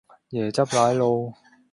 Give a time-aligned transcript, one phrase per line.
[0.31, 1.31] 椰汁奶露